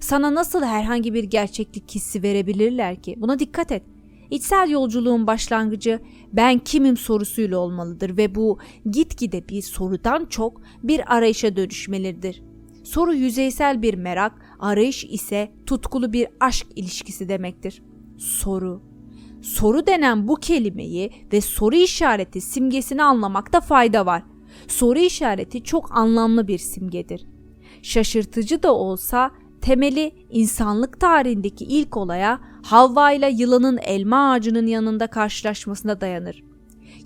Sana 0.00 0.34
nasıl 0.34 0.62
herhangi 0.62 1.14
bir 1.14 1.24
gerçeklik 1.24 1.94
hissi 1.94 2.22
verebilirler 2.22 3.02
ki? 3.02 3.14
Buna 3.18 3.38
dikkat 3.38 3.72
et. 3.72 3.82
İçsel 4.30 4.70
yolculuğun 4.70 5.26
başlangıcı 5.26 6.00
ben 6.32 6.58
kimim 6.58 6.96
sorusuyla 6.96 7.58
olmalıdır 7.58 8.16
ve 8.16 8.34
bu 8.34 8.58
gitgide 8.90 9.48
bir 9.48 9.62
sorudan 9.62 10.26
çok 10.26 10.60
bir 10.82 11.16
arayışa 11.16 11.56
dönüşmelidir. 11.56 12.42
Soru 12.84 13.14
yüzeysel 13.14 13.82
bir 13.82 13.94
merak, 13.94 14.32
arayış 14.58 15.04
ise 15.04 15.52
tutkulu 15.66 16.12
bir 16.12 16.28
aşk 16.40 16.66
ilişkisi 16.76 17.28
demektir. 17.28 17.82
Soru 18.18 18.94
Soru 19.42 19.86
denen 19.86 20.28
bu 20.28 20.34
kelimeyi 20.34 21.10
ve 21.32 21.40
soru 21.40 21.76
işareti 21.76 22.40
simgesini 22.40 23.02
anlamakta 23.02 23.60
fayda 23.60 24.06
var. 24.06 24.22
Soru 24.68 24.98
işareti 24.98 25.62
çok 25.62 25.96
anlamlı 25.96 26.48
bir 26.48 26.58
simgedir. 26.58 27.26
Şaşırtıcı 27.82 28.62
da 28.62 28.74
olsa 28.74 29.30
temeli 29.60 30.12
insanlık 30.30 31.00
tarihindeki 31.00 31.64
ilk 31.64 31.96
olaya 31.96 32.40
Havva 32.64 33.12
ile 33.12 33.30
yılanın 33.30 33.78
elma 33.82 34.30
ağacının 34.30 34.66
yanında 34.66 35.06
karşılaşmasına 35.06 36.00
dayanır. 36.00 36.44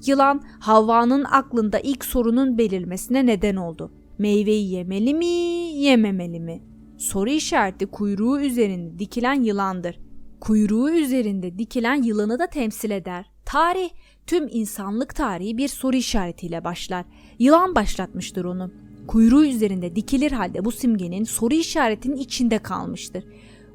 Yılan 0.07 0.43
Havva'nın 0.61 1.25
aklında 1.25 1.79
ilk 1.79 2.05
sorunun 2.05 2.59
belirmesine 2.59 3.27
neden 3.27 3.57
oldu. 3.57 3.93
Meyveyi 4.19 4.71
yemeli 4.71 5.15
mi, 5.15 5.27
yememeli 5.75 6.41
mi? 6.41 6.63
Soru 6.99 7.31
işareti 7.31 7.87
kuyruğu 7.87 8.41
üzerinde 8.41 8.99
dikilen 8.99 9.43
yılandır. 9.43 9.99
Kuyruğu 10.41 10.91
üzerinde 10.91 11.59
dikilen 11.59 12.03
yılanı 12.03 12.39
da 12.39 12.47
temsil 12.47 12.91
eder. 12.91 13.27
Tarih, 13.45 13.91
tüm 14.27 14.49
insanlık 14.51 15.15
tarihi 15.15 15.59
bir 15.59 15.69
soru 15.69 15.97
işaretiyle 15.97 16.65
başlar. 16.65 17.05
Yılan 17.39 17.75
başlatmıştır 17.75 18.45
onu. 18.45 18.71
Kuyruğu 19.07 19.45
üzerinde 19.45 19.97
dikilir 19.97 20.33
halde 20.33 20.65
bu 20.65 20.73
simgenin 20.73 21.25
soru 21.25 21.55
işaretinin 21.55 22.17
içinde 22.17 22.59
kalmıştır. 22.59 23.25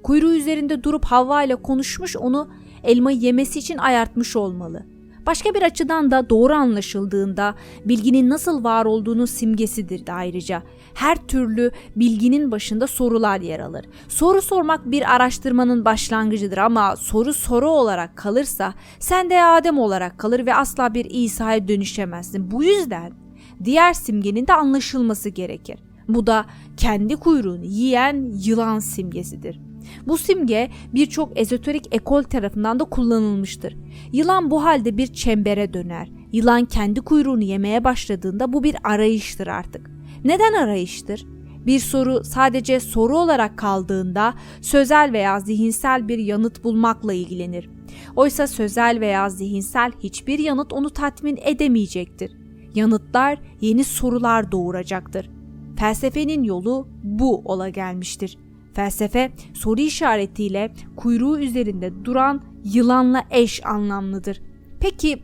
Kuyruğu 0.03 0.33
üzerinde 0.33 0.83
durup 0.83 1.05
Havva 1.05 1.43
ile 1.43 1.55
konuşmuş 1.55 2.15
onu 2.17 2.47
elmayı 2.83 3.17
yemesi 3.17 3.59
için 3.59 3.77
ayartmış 3.77 4.35
olmalı. 4.35 4.85
Başka 5.25 5.53
bir 5.53 5.61
açıdan 5.61 6.11
da 6.11 6.29
doğru 6.29 6.53
anlaşıldığında 6.53 7.55
bilginin 7.85 8.29
nasıl 8.29 8.63
var 8.63 8.85
olduğunun 8.85 9.25
simgesidir 9.25 10.05
de 10.05 10.13
ayrıca. 10.13 10.63
Her 10.93 11.15
türlü 11.27 11.71
bilginin 11.95 12.51
başında 12.51 12.87
sorular 12.87 13.41
yer 13.41 13.59
alır. 13.59 13.85
Soru 14.07 14.41
sormak 14.41 14.91
bir 14.91 15.15
araştırmanın 15.15 15.85
başlangıcıdır 15.85 16.57
ama 16.57 16.95
soru 16.95 17.33
soru 17.33 17.69
olarak 17.69 18.17
kalırsa 18.17 18.73
sen 18.99 19.29
de 19.29 19.43
Adem 19.43 19.79
olarak 19.79 20.17
kalır 20.17 20.45
ve 20.45 20.55
asla 20.55 20.93
bir 20.93 21.05
İsa'ya 21.09 21.67
dönüşemezsin. 21.67 22.51
Bu 22.51 22.63
yüzden 22.63 23.13
diğer 23.63 23.93
simgenin 23.93 24.47
de 24.47 24.53
anlaşılması 24.53 25.29
gerekir. 25.29 25.79
Bu 26.07 26.27
da 26.27 26.45
kendi 26.77 27.15
kuyruğunu 27.15 27.65
yiyen 27.65 28.33
yılan 28.43 28.79
simgesidir. 28.79 29.59
Bu 30.07 30.17
simge 30.17 30.71
birçok 30.93 31.39
ezoterik 31.39 31.95
ekol 31.95 32.23
tarafından 32.23 32.79
da 32.79 32.83
kullanılmıştır. 32.83 33.75
Yılan 34.11 34.51
bu 34.51 34.63
halde 34.63 34.97
bir 34.97 35.07
çembere 35.07 35.73
döner. 35.73 36.11
Yılan 36.31 36.65
kendi 36.65 37.01
kuyruğunu 37.01 37.43
yemeye 37.43 37.83
başladığında 37.83 38.53
bu 38.53 38.63
bir 38.63 38.75
arayıştır 38.83 39.47
artık. 39.47 39.91
Neden 40.23 40.53
arayıştır? 40.53 41.25
Bir 41.65 41.79
soru 41.79 42.23
sadece 42.23 42.79
soru 42.79 43.17
olarak 43.17 43.57
kaldığında 43.57 44.33
sözel 44.61 45.13
veya 45.13 45.39
zihinsel 45.39 46.07
bir 46.07 46.17
yanıt 46.17 46.63
bulmakla 46.63 47.13
ilgilenir. 47.13 47.69
Oysa 48.15 48.47
sözel 48.47 48.99
veya 48.99 49.29
zihinsel 49.29 49.91
hiçbir 49.99 50.39
yanıt 50.39 50.73
onu 50.73 50.89
tatmin 50.89 51.39
edemeyecektir. 51.43 52.31
Yanıtlar 52.75 53.39
yeni 53.61 53.83
sorular 53.83 54.51
doğuracaktır. 54.51 55.29
Felsefenin 55.75 56.43
yolu 56.43 56.87
bu 57.03 57.41
ola 57.45 57.69
gelmiştir. 57.69 58.37
Felsefe 58.73 59.31
soru 59.53 59.81
işaretiyle 59.81 60.73
kuyruğu 60.95 61.39
üzerinde 61.39 62.05
duran 62.05 62.41
yılanla 62.63 63.23
eş 63.31 63.65
anlamlıdır. 63.65 64.41
Peki 64.79 65.23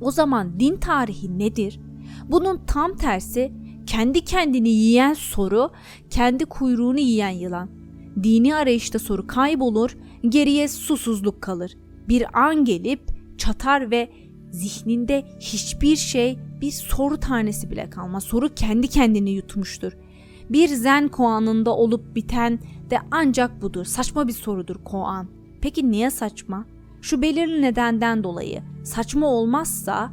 o 0.00 0.10
zaman 0.10 0.60
din 0.60 0.76
tarihi 0.76 1.38
nedir? 1.38 1.80
Bunun 2.28 2.60
tam 2.66 2.96
tersi 2.96 3.52
kendi 3.86 4.24
kendini 4.24 4.68
yiyen 4.68 5.14
soru, 5.14 5.70
kendi 6.10 6.44
kuyruğunu 6.44 6.98
yiyen 6.98 7.30
yılan. 7.30 7.70
Dini 8.22 8.54
arayışta 8.54 8.98
soru 8.98 9.26
kaybolur, 9.26 9.96
geriye 10.28 10.68
susuzluk 10.68 11.42
kalır. 11.42 11.76
Bir 12.08 12.40
an 12.46 12.64
gelip 12.64 13.00
çatar 13.38 13.90
ve 13.90 14.10
zihninde 14.50 15.24
hiçbir 15.40 15.96
şey, 15.96 16.38
bir 16.60 16.70
soru 16.70 17.16
tanesi 17.16 17.70
bile 17.70 17.90
kalmaz. 17.90 18.24
Soru 18.24 18.54
kendi 18.54 18.88
kendini 18.88 19.30
yutmuştur. 19.30 19.92
Bir 20.50 20.68
zen 20.68 21.08
koanında 21.08 21.76
olup 21.76 22.16
biten 22.16 22.58
de 22.90 22.98
ancak 23.10 23.62
budur. 23.62 23.84
Saçma 23.84 24.28
bir 24.28 24.32
sorudur 24.32 24.76
koan. 24.84 25.26
Peki 25.60 25.90
niye 25.90 26.10
saçma? 26.10 26.64
Şu 27.00 27.22
belirli 27.22 27.62
nedenden 27.62 28.24
dolayı. 28.24 28.62
Saçma 28.84 29.26
olmazsa 29.26 30.12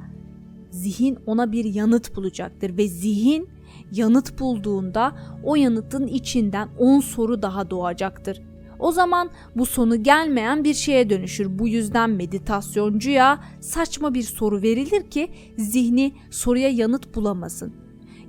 zihin 0.72 1.18
ona 1.26 1.52
bir 1.52 1.66
yanıt 1.66 2.16
bulacaktır 2.16 2.78
ve 2.78 2.88
zihin 2.88 3.50
yanıt 3.92 4.40
bulduğunda 4.40 5.16
o 5.44 5.56
yanıtın 5.56 6.08
içinden 6.08 6.70
10 6.80 7.00
soru 7.00 7.42
daha 7.42 7.70
doğacaktır. 7.70 8.42
O 8.80 8.92
zaman 8.92 9.30
bu 9.56 9.66
sonu 9.66 10.04
gelmeyen 10.04 10.64
bir 10.64 10.74
şeye 10.74 11.10
dönüşür. 11.10 11.60
Bu 11.60 11.68
yüzden 11.68 12.10
meditasyoncuya 12.10 13.44
saçma 13.60 14.14
bir 14.14 14.24
soru 14.24 14.62
verilir 14.62 15.10
ki 15.10 15.32
zihni 15.58 16.14
soruya 16.30 16.70
yanıt 16.70 17.16
bulamasın. 17.16 17.81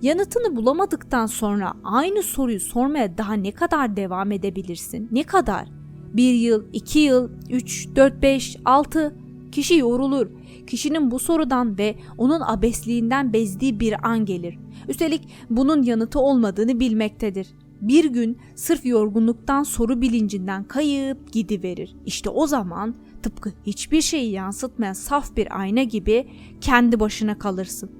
Yanıtını 0.02 0.56
bulamadıktan 0.56 1.26
sonra 1.26 1.74
aynı 1.84 2.22
soruyu 2.22 2.60
sormaya 2.60 3.18
daha 3.18 3.34
ne 3.34 3.52
kadar 3.52 3.96
devam 3.96 4.32
edebilirsin? 4.32 5.08
Ne 5.12 5.22
kadar? 5.22 5.68
Bir 6.14 6.34
yıl, 6.34 6.64
iki 6.72 6.98
yıl, 6.98 7.30
üç, 7.50 7.88
dört, 7.96 8.22
beş, 8.22 8.56
altı. 8.64 9.16
Kişi 9.52 9.74
yorulur. 9.74 10.26
Kişinin 10.66 11.10
bu 11.10 11.18
sorudan 11.18 11.78
ve 11.78 11.94
onun 12.18 12.40
abesliğinden 12.40 13.32
bezdiği 13.32 13.80
bir 13.80 14.08
an 14.08 14.24
gelir. 14.24 14.58
Üstelik 14.88 15.28
bunun 15.50 15.82
yanıtı 15.82 16.20
olmadığını 16.20 16.80
bilmektedir. 16.80 17.48
Bir 17.80 18.04
gün 18.04 18.38
sırf 18.54 18.86
yorgunluktan 18.86 19.62
soru 19.62 20.00
bilincinden 20.00 20.64
kayıp 20.64 21.32
gidiverir. 21.32 21.96
İşte 22.06 22.30
o 22.30 22.46
zaman 22.46 22.94
tıpkı 23.22 23.52
hiçbir 23.66 24.00
şeyi 24.00 24.30
yansıtmayan 24.30 24.92
saf 24.92 25.36
bir 25.36 25.60
ayna 25.60 25.82
gibi 25.82 26.28
kendi 26.60 27.00
başına 27.00 27.38
kalırsın. 27.38 27.90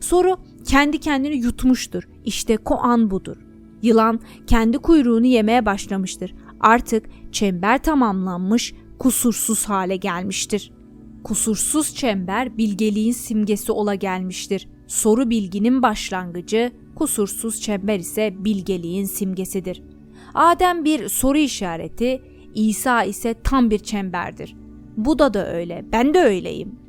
Soru 0.00 0.36
kendi 0.68 1.00
kendini 1.00 1.36
yutmuştur. 1.36 2.08
İşte 2.24 2.56
koan 2.56 3.10
budur. 3.10 3.36
Yılan 3.82 4.20
kendi 4.46 4.78
kuyruğunu 4.78 5.26
yemeye 5.26 5.66
başlamıştır. 5.66 6.34
Artık 6.60 7.06
çember 7.32 7.82
tamamlanmış, 7.82 8.74
kusursuz 8.98 9.64
hale 9.64 9.96
gelmiştir. 9.96 10.72
Kusursuz 11.24 11.94
çember 11.94 12.58
bilgeliğin 12.58 13.12
simgesi 13.12 13.72
ola 13.72 13.94
gelmiştir. 13.94 14.68
Soru 14.86 15.30
bilginin 15.30 15.82
başlangıcı, 15.82 16.72
kusursuz 16.94 17.60
çember 17.60 17.98
ise 17.98 18.34
bilgeliğin 18.38 19.04
simgesidir. 19.04 19.82
Adem 20.34 20.84
bir 20.84 21.08
soru 21.08 21.38
işareti, 21.38 22.22
İsa 22.54 23.04
ise 23.04 23.34
tam 23.44 23.70
bir 23.70 23.78
çemberdir. 23.78 24.56
Buda 24.96 25.34
da 25.34 25.52
öyle, 25.52 25.84
ben 25.92 26.14
de 26.14 26.18
öyleyim. 26.18 26.87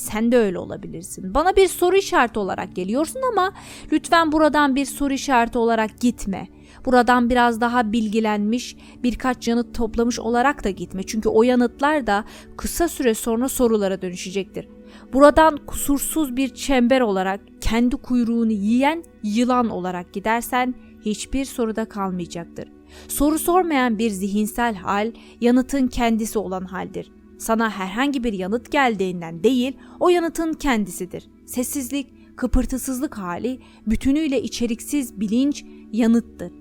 Sen 0.00 0.32
de 0.32 0.38
öyle 0.38 0.58
olabilirsin. 0.58 1.34
Bana 1.34 1.56
bir 1.56 1.68
soru 1.68 1.96
işareti 1.96 2.38
olarak 2.38 2.76
geliyorsun 2.76 3.20
ama 3.32 3.52
lütfen 3.92 4.32
buradan 4.32 4.76
bir 4.76 4.84
soru 4.84 5.12
işareti 5.12 5.58
olarak 5.58 6.00
gitme. 6.00 6.48
Buradan 6.84 7.30
biraz 7.30 7.60
daha 7.60 7.92
bilgilenmiş, 7.92 8.76
birkaç 9.02 9.48
yanıt 9.48 9.74
toplamış 9.74 10.18
olarak 10.18 10.64
da 10.64 10.70
gitme. 10.70 11.02
Çünkü 11.02 11.28
o 11.28 11.42
yanıtlar 11.42 12.06
da 12.06 12.24
kısa 12.56 12.88
süre 12.88 13.14
sonra 13.14 13.48
sorulara 13.48 14.02
dönüşecektir. 14.02 14.68
Buradan 15.12 15.56
kusursuz 15.66 16.36
bir 16.36 16.54
çember 16.54 17.00
olarak 17.00 17.40
kendi 17.60 17.96
kuyruğunu 17.96 18.52
yiyen 18.52 19.04
yılan 19.22 19.70
olarak 19.70 20.12
gidersen 20.12 20.74
hiçbir 21.04 21.44
soruda 21.44 21.84
kalmayacaktır. 21.84 22.68
Soru 23.08 23.38
sormayan 23.38 23.98
bir 23.98 24.10
zihinsel 24.10 24.74
hal 24.74 25.12
yanıtın 25.40 25.86
kendisi 25.86 26.38
olan 26.38 26.64
haldir. 26.64 27.12
Sana 27.40 27.70
herhangi 27.70 28.24
bir 28.24 28.32
yanıt 28.32 28.72
geldiğinden 28.72 29.44
değil, 29.44 29.76
o 30.00 30.08
yanıtın 30.08 30.52
kendisidir. 30.52 31.28
Sessizlik, 31.46 32.36
kıpırtısızlık 32.36 33.18
hali, 33.18 33.60
bütünüyle 33.86 34.42
içeriksiz 34.42 35.20
bilinç 35.20 35.64
yanıttır. 35.92 36.52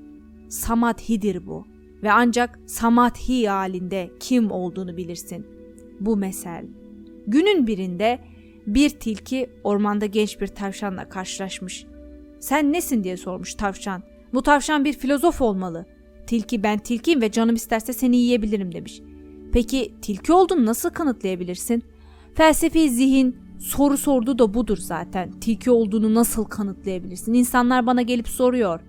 Samadhi'dir 0.50 1.48
bu 1.48 1.65
ve 2.04 2.12
ancak 2.12 2.60
samadhi 2.65 3.50
halinde 3.50 4.12
kim 4.20 4.52
olduğunu 4.52 4.98
bilirsin. 4.98 5.48
Bu 6.00 6.18
mesel. 6.18 6.65
Günün 7.28 7.68
birinde 7.68 8.20
bir 8.68 8.89
tilki 8.89 9.50
ormanda 9.63 10.06
genç 10.06 10.42
bir 10.42 10.48
tavşanla 10.48 11.10
karşılaşmış. 11.10 11.86
Sen 12.39 12.74
nesin 12.74 13.04
diye 13.04 13.18
sormuş 13.18 13.56
tavşan. 13.56 14.04
Bu 14.34 14.44
tavşan 14.44 14.86
bir 14.86 14.94
filozof 14.94 15.42
olmalı. 15.42 15.86
Tilki 16.28 16.63
ben 16.63 16.80
tilkiyim 16.80 17.22
ve 17.22 17.32
canım 17.32 17.56
isterse 17.56 17.94
seni 17.94 18.18
yiyebilirim 18.18 18.74
demiş. 18.74 19.02
Peki 19.51 19.93
tilki 20.01 20.33
olduğunu 20.33 20.65
nasıl 20.65 20.89
kanıtlayabilirsin? 20.89 21.83
Felsefi 22.33 22.89
zihin 22.89 23.38
soru 23.59 23.97
sordu 23.97 24.39
da 24.39 24.53
budur 24.53 24.77
zaten. 24.77 25.31
Tilki 25.39 25.71
olduğunu 25.71 26.15
nasıl 26.15 26.43
kanıtlayabilirsin? 26.43 27.33
İnsanlar 27.33 27.85
bana 27.85 28.01
gelip 28.01 28.27
soruyor. 28.27 28.79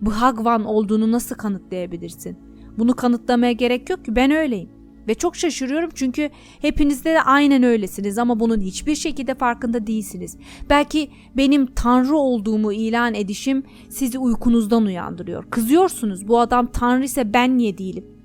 Bhagwan 0.00 0.64
olduğunu 0.64 1.12
nasıl 1.12 1.36
kanıtlayabilirsin? 1.36 2.38
Bunu 2.78 2.96
kanıtlamaya 2.96 3.52
gerek 3.52 3.90
yok 3.90 4.04
ki 4.04 4.16
ben 4.16 4.30
öyleyim. 4.30 4.70
Ve 5.08 5.14
çok 5.14 5.36
şaşırıyorum 5.36 5.90
çünkü 5.94 6.30
hepinizde 6.60 7.14
de 7.14 7.22
aynen 7.22 7.62
öylesiniz 7.62 8.18
ama 8.18 8.40
bunun 8.40 8.60
hiçbir 8.60 8.94
şekilde 8.94 9.34
farkında 9.34 9.86
değilsiniz. 9.86 10.36
Belki 10.70 11.10
benim 11.36 11.66
tanrı 11.66 12.16
olduğumu 12.16 12.72
ilan 12.72 13.14
edişim 13.14 13.62
sizi 13.88 14.18
uykunuzdan 14.18 14.84
uyandırıyor. 14.84 15.50
Kızıyorsunuz 15.50 16.28
bu 16.28 16.40
adam 16.40 16.66
tanrı 16.66 17.04
ise 17.04 17.32
ben 17.34 17.58
niye 17.58 17.78
değilim? 17.78 18.17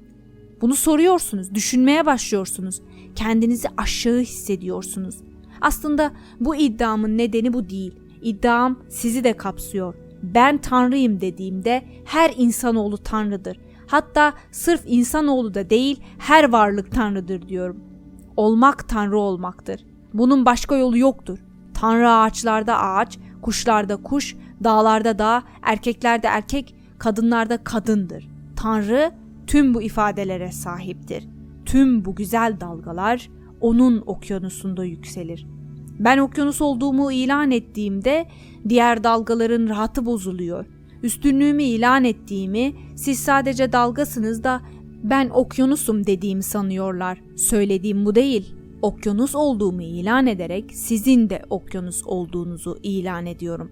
Bunu 0.62 0.76
soruyorsunuz, 0.76 1.56
düşünmeye 1.56 2.06
başlıyorsunuz. 2.06 2.82
Kendinizi 3.16 3.68
aşağı 3.78 4.20
hissediyorsunuz. 4.20 5.16
Aslında 5.62 6.12
bu 6.40 6.56
iddiamın 6.56 7.18
nedeni 7.18 7.54
bu 7.54 7.70
değil. 7.70 7.96
İddiam 8.22 8.80
sizi 8.90 9.24
de 9.24 9.38
kapsıyor. 9.38 9.96
Ben 10.24 10.58
tanrıyım 10.58 11.22
dediğimde 11.22 11.84
her 12.06 12.34
insanoğlu 12.38 12.98
tanrıdır. 12.98 13.60
Hatta 13.88 14.34
sırf 14.52 14.82
insanoğlu 14.86 15.54
da 15.54 15.70
değil 15.70 16.02
her 16.18 16.52
varlık 16.52 16.92
tanrıdır 16.92 17.50
diyorum. 17.50 17.84
Olmak 18.38 18.90
tanrı 18.90 19.20
olmaktır. 19.20 19.86
Bunun 20.14 20.46
başka 20.46 20.78
yolu 20.78 20.98
yoktur. 20.98 21.40
Tanrı 21.74 22.10
ağaçlarda 22.12 22.80
ağaç, 22.80 23.18
kuşlarda 23.42 23.96
kuş, 23.96 24.36
dağlarda 24.64 25.20
dağ, 25.20 25.44
erkeklerde 25.62 26.28
erkek, 26.28 26.76
kadınlarda 27.00 27.64
kadındır. 27.64 28.28
Tanrı 28.56 29.12
tüm 29.48 29.74
bu 29.74 29.82
ifadelere 29.82 30.52
sahiptir. 30.52 31.28
Tüm 31.66 32.06
bu 32.06 32.16
güzel 32.16 32.60
dalgalar 32.60 33.30
onun 33.62 34.04
okyanusunda 34.06 34.86
yükselir. 34.86 35.46
Ben 36.00 36.18
okyanus 36.18 36.62
olduğumu 36.62 37.12
ilan 37.12 37.52
ettiğimde 37.52 38.28
diğer 38.70 39.04
dalgaların 39.04 39.70
rahatı 39.70 40.06
bozuluyor. 40.06 40.66
Üstünlüğümü 41.04 41.64
ilan 41.64 42.04
ettiğimi, 42.04 42.74
siz 42.96 43.20
sadece 43.20 43.72
dalgasınız 43.72 44.44
da 44.44 44.62
ben 45.04 45.30
okyanusum 45.30 46.08
dediğimi 46.08 46.44
sanıyorlar. 46.44 47.22
Söylediğim 47.36 48.06
bu 48.06 48.16
değil. 48.16 48.56
Okyanus 48.82 49.36
olduğumu 49.36 49.82
ilan 49.82 50.28
ederek 50.28 50.74
sizin 50.74 51.30
de 51.30 51.42
okyanus 51.50 52.04
olduğunuzu 52.06 52.80
ilan 52.84 53.26
ediyorum. 53.26 53.72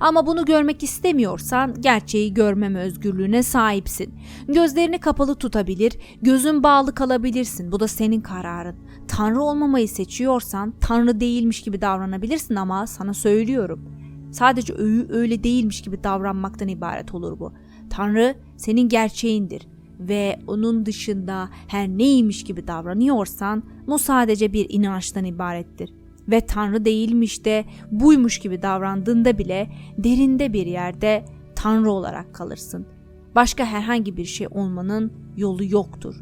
Ama 0.00 0.26
bunu 0.26 0.44
görmek 0.44 0.82
istemiyorsan 0.82 1.80
gerçeği 1.80 2.34
görmeme 2.34 2.80
özgürlüğüne 2.80 3.42
sahipsin. 3.42 4.14
Gözlerini 4.48 4.98
kapalı 4.98 5.34
tutabilir, 5.34 5.92
gözün 6.22 6.62
bağlı 6.62 6.94
kalabilirsin. 6.94 7.72
Bu 7.72 7.80
da 7.80 7.88
senin 7.88 8.20
kararın. 8.20 8.76
Tanrı 9.08 9.42
olmamayı 9.42 9.88
seçiyorsan 9.88 10.74
tanrı 10.80 11.20
değilmiş 11.20 11.62
gibi 11.62 11.80
davranabilirsin 11.80 12.54
ama 12.54 12.86
sana 12.86 13.14
söylüyorum. 13.14 13.88
Sadece 14.32 14.74
öyle, 14.74 15.12
öyle 15.12 15.44
değilmiş 15.44 15.82
gibi 15.82 16.04
davranmaktan 16.04 16.68
ibaret 16.68 17.14
olur 17.14 17.38
bu. 17.38 17.52
Tanrı 17.90 18.34
senin 18.56 18.88
gerçeğindir 18.88 19.66
ve 20.00 20.38
onun 20.46 20.86
dışında 20.86 21.48
her 21.68 21.88
neymiş 21.88 22.44
gibi 22.44 22.66
davranıyorsan 22.66 23.62
bu 23.86 23.98
sadece 23.98 24.52
bir 24.52 24.66
inançtan 24.68 25.24
ibarettir. 25.24 25.92
Ve 26.32 26.40
Tanrı 26.40 26.84
değilmiş 26.84 27.44
de 27.44 27.64
buymuş 27.90 28.38
gibi 28.38 28.62
davrandığında 28.62 29.38
bile 29.38 29.68
derinde 29.98 30.52
bir 30.52 30.66
yerde 30.66 31.24
Tanrı 31.54 31.90
olarak 31.90 32.34
kalırsın. 32.34 32.86
Başka 33.34 33.64
herhangi 33.64 34.16
bir 34.16 34.24
şey 34.24 34.46
olmanın 34.50 35.12
yolu 35.36 35.64
yoktur. 35.64 36.14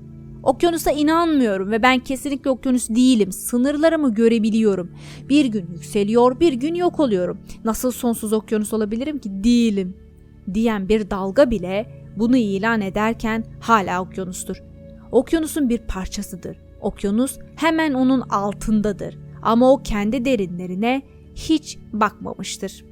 Okyanusa 0.43 0.91
inanmıyorum 0.91 1.71
ve 1.71 1.83
ben 1.83 1.99
kesinlikle 1.99 2.51
okyanus 2.51 2.89
değilim. 2.89 3.33
Sınırlarımı 3.33 4.15
görebiliyorum. 4.15 4.91
Bir 5.29 5.45
gün 5.45 5.67
yükseliyor, 5.73 6.41
bir 6.41 6.53
gün 6.53 6.75
yok 6.75 7.01
oluyorum. 7.01 7.39
Nasıl 7.65 7.91
sonsuz 7.91 8.33
okyanus 8.33 8.73
olabilirim 8.73 9.19
ki? 9.19 9.45
Değilim. 9.45 9.97
Diyen 10.55 10.89
bir 10.89 11.11
dalga 11.11 11.51
bile 11.51 11.87
bunu 12.17 12.37
ilan 12.37 12.81
ederken 12.81 13.45
hala 13.61 14.03
okyanustur. 14.03 14.63
Okyanusun 15.13 15.69
bir 15.69 15.79
parçasıdır. 15.79 16.57
Okyanus 16.81 17.39
hemen 17.57 17.95
onun 17.95 18.21
altındadır 18.21 19.19
ama 19.43 19.73
o 19.73 19.83
kendi 19.83 20.25
derinlerine 20.25 21.03
hiç 21.35 21.79
bakmamıştır. 21.93 22.85